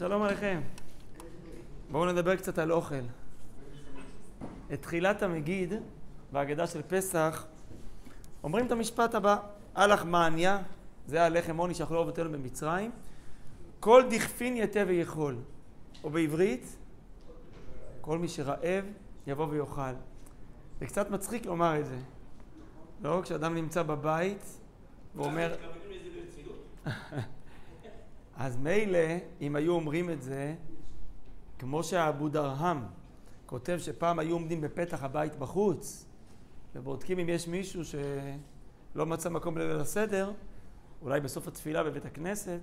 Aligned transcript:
שלום 0.00 0.22
עליכם. 0.22 0.60
בואו 1.90 2.12
נדבר 2.12 2.36
קצת 2.36 2.58
על 2.58 2.72
אוכל. 2.72 2.94
את 4.72 4.82
תחילת 4.82 5.22
המגיד 5.22 5.74
בהגדה 6.32 6.66
של 6.66 6.82
פסח 6.82 7.46
אומרים 8.44 8.66
את 8.66 8.72
המשפט 8.72 9.14
הבא: 9.14 9.36
הלך 9.74 10.04
מעניה, 10.04 10.62
זה 11.06 11.22
הלחם 11.22 11.56
עוני 11.56 11.74
שאכלו 11.74 12.02
אבותינו 12.02 12.30
במצרים, 12.30 12.90
כל 13.80 14.02
דכפין 14.10 14.56
יתה 14.56 14.80
ויכול. 14.86 15.36
או 16.04 16.10
בעברית, 16.10 16.76
כל 18.00 18.18
מי 18.18 18.28
שרעב 18.28 18.84
יבוא 19.26 19.46
ויאכל. 19.50 19.92
זה 20.80 20.86
קצת 20.86 21.10
מצחיק 21.10 21.46
לומר 21.46 21.80
את 21.80 21.86
זה. 21.86 21.98
לא? 23.00 23.20
כשאדם 23.24 23.54
נמצא 23.54 23.82
בבית 23.82 24.60
ואומר... 25.16 25.54
אז 28.40 28.56
מילא, 28.56 28.98
אם 29.40 29.56
היו 29.56 29.72
אומרים 29.72 30.10
את 30.10 30.22
זה, 30.22 30.54
כמו 31.58 31.82
שאבו 31.82 32.28
דרהם 32.28 32.84
כותב 33.46 33.78
שפעם 33.80 34.18
היו 34.18 34.32
עומדים 34.32 34.60
בפתח 34.60 35.02
הבית 35.02 35.36
בחוץ 35.36 36.06
ובודקים 36.74 37.18
אם 37.18 37.28
יש 37.28 37.48
מישהו 37.48 37.82
שלא 37.84 39.06
מצא 39.06 39.28
מקום 39.30 39.58
לליל 39.58 39.80
הסדר, 39.80 40.32
אולי 41.02 41.20
בסוף 41.20 41.48
התפילה 41.48 41.84
בבית 41.84 42.04
הכנסת, 42.04 42.60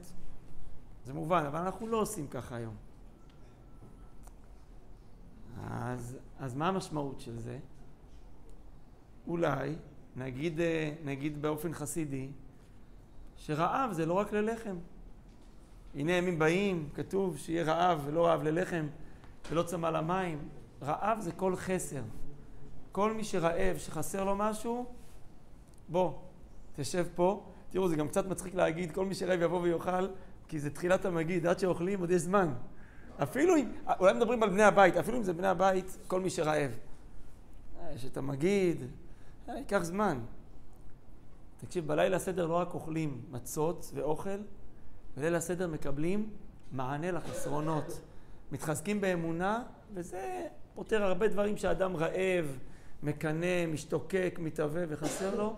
זה 1.05 1.13
מובן, 1.13 1.45
אבל 1.45 1.59
אנחנו 1.59 1.87
לא 1.87 2.01
עושים 2.01 2.27
ככה 2.27 2.55
היום. 2.55 2.75
אז, 5.63 6.17
אז 6.39 6.55
מה 6.55 6.67
המשמעות 6.67 7.21
של 7.21 7.39
זה? 7.39 7.59
אולי, 9.27 9.75
נגיד, 10.15 10.59
נגיד 11.03 11.41
באופן 11.41 11.73
חסידי, 11.73 12.29
שרעב 13.35 13.91
זה 13.91 14.05
לא 14.05 14.13
רק 14.13 14.33
ללחם. 14.33 14.77
הנה 15.97 16.11
ימים 16.11 16.39
באים, 16.39 16.89
כתוב 16.93 17.37
שיהיה 17.37 17.63
רעב 17.63 18.01
ולא 18.05 18.27
רעב 18.27 18.43
ללחם 18.43 18.87
ולא 19.51 19.63
צמא 19.63 19.87
למים. 19.87 20.49
רעב 20.81 21.19
זה 21.19 21.31
כל 21.31 21.55
חסר. 21.55 22.01
כל 22.91 23.13
מי 23.13 23.23
שרעב, 23.23 23.77
שחסר 23.77 24.23
לו 24.23 24.35
משהו, 24.35 24.85
בוא, 25.89 26.13
תשב 26.75 27.05
פה. 27.15 27.43
תראו, 27.69 27.89
זה 27.89 27.95
גם 27.95 28.07
קצת 28.07 28.25
מצחיק 28.25 28.55
להגיד, 28.55 28.91
כל 28.91 29.05
מי 29.05 29.15
שרעב 29.15 29.41
יבוא 29.41 29.61
ויאכל, 29.61 30.07
כי 30.47 30.59
זה 30.59 30.69
תחילת 30.69 31.05
המגיד, 31.05 31.47
עד 31.47 31.59
שאוכלים 31.59 31.99
עוד 31.99 32.11
יש 32.11 32.21
זמן. 32.21 32.53
אפילו 33.23 33.55
אם, 33.55 33.71
אולי 33.99 34.13
מדברים 34.13 34.43
על 34.43 34.49
בני 34.49 34.63
הבית, 34.63 34.97
אפילו 34.97 35.17
אם 35.17 35.23
זה 35.23 35.33
בני 35.33 35.47
הבית, 35.47 35.97
כל 36.07 36.21
מי 36.21 36.29
שרעב. 36.29 36.71
יש 37.95 38.05
את 38.05 38.17
המגיד, 38.17 38.83
ייקח 39.47 39.83
זמן. 39.83 40.19
תקשיב, 41.57 41.87
בלילה 41.87 42.19
סדר 42.19 42.47
לא 42.47 42.55
רק 42.55 42.73
אוכלים 42.73 43.21
מצות 43.31 43.91
ואוכל, 43.93 44.39
בליל 45.17 45.35
הסדר 45.35 45.67
מקבלים 45.67 46.29
מענה 46.71 47.11
לחסרונות. 47.11 48.01
מתחזקים 48.51 49.01
באמונה, 49.01 49.63
וזה 49.93 50.47
פותר 50.75 51.03
הרבה 51.03 51.27
דברים 51.27 51.57
שאדם 51.57 51.95
רעב, 51.95 52.57
מקנא, 53.03 53.65
משתוקק, 53.67 54.39
מתהווה 54.41 54.83
וחסר 54.89 55.35
לו. 55.35 55.55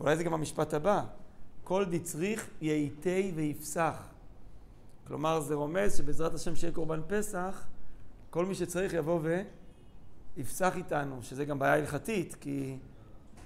אולי 0.00 0.16
זה 0.16 0.24
גם 0.24 0.34
המשפט 0.34 0.74
הבא, 0.74 1.04
כל 1.64 1.84
דצריך 1.84 2.48
ייתי 2.60 3.32
ויפסח. 3.34 4.08
כלומר, 5.06 5.40
זה 5.40 5.54
רומז 5.54 5.96
שבעזרת 5.96 6.34
השם 6.34 6.56
שיהיה 6.56 6.72
קורבן 6.72 7.00
פסח, 7.06 7.66
כל 8.30 8.46
מי 8.46 8.54
שצריך 8.54 8.92
יבוא 8.92 9.20
ויפסח 10.36 10.76
איתנו, 10.76 11.22
שזה 11.22 11.44
גם 11.44 11.58
בעיה 11.58 11.74
הלכתית, 11.74 12.36
כי 12.40 12.76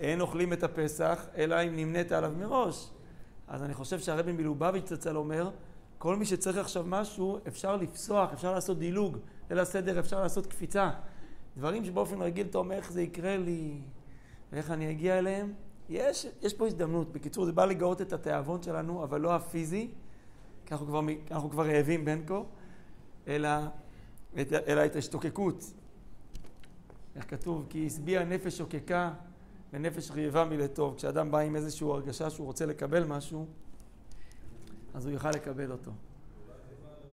אין 0.01 0.21
אוכלים 0.21 0.53
את 0.53 0.63
הפסח, 0.63 1.27
אלא 1.37 1.63
אם 1.63 1.77
נמנית 1.77 2.13
עליו 2.13 2.33
מראש. 2.39 2.91
אז 3.48 3.62
אני 3.62 3.75
חושב 3.75 3.98
שהרבי 3.98 4.33
מלובביץ' 4.33 4.85
צצל 4.85 5.17
אומר, 5.17 5.51
כל 5.98 6.17
מי 6.17 6.27
שצריך 6.27 6.59
עכשיו 6.59 6.85
משהו, 6.87 7.39
אפשר 7.48 7.77
לפסוח, 7.77 8.33
אפשר 8.33 8.53
לעשות 8.53 8.79
דילוג, 8.79 9.19
ליל 9.51 9.59
הסדר 9.59 9.98
אפשר 9.98 10.23
לעשות 10.23 10.47
קפיצה. 10.47 10.91
דברים 11.57 11.85
שבאופן 11.85 12.23
רגיל 12.23 12.47
אתה 12.47 12.59
אומר 12.59 12.77
איך 12.77 12.93
זה 12.93 13.07
כה 13.13 13.37
לי, 13.37 13.81
ואיך 14.53 14.70
אני 14.70 14.91
אגיע 14.91 15.19
אליהם. 15.19 15.53
יש, 15.89 16.27
יש 16.42 16.55
פה 16.55 16.67
הזדמנות. 16.67 17.13
בקיצור, 17.13 17.45
זה 17.45 17.53
בא 17.53 17.64
לגאות 17.64 18.01
את 18.01 18.13
התיאבון 18.13 18.63
שלנו, 18.63 19.05
אבל 19.05 19.20
לא 19.20 19.35
הפיזי, 19.35 19.91
כי 20.67 20.74
אנחנו 20.74 20.86
כבר, 20.86 21.01
אנחנו 21.30 21.51
כבר 21.51 21.67
רעבים 21.67 22.05
בין 22.05 22.27
כה, 22.27 22.41
אלא, 23.29 23.48
אלא 24.36 24.86
את 24.86 24.97
ההשתוקקות. 24.97 25.73
איך 27.17 27.30
כתוב? 27.30 27.67
כי 27.69 27.86
השביע 27.86 28.24
נפש 28.24 28.59
שוקקה 28.59 29.13
ונפש 29.73 30.11
רעבה 30.11 30.45
מלטוב. 30.45 30.97
כשאדם 30.97 31.31
בא 31.31 31.39
עם 31.39 31.57
איזושהי 31.57 31.87
הרגשה 31.87 32.31
שהוא 32.31 32.47
רוצה 32.47 32.67
לקבל 32.67 33.05
משהו, 33.05 33.47
אז 34.95 35.07
הוא 35.07 35.13
יוכל 35.13 35.31
לקבל 35.31 35.73
אותו. 35.73 35.91